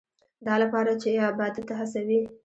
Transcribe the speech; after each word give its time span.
دا 0.45 0.55
لپاره 0.63 0.91
چې 1.01 1.09
عبادت 1.29 1.63
ته 1.69 1.73
هڅوي. 1.79 2.19